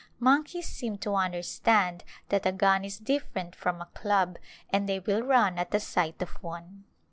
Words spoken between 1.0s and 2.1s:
understand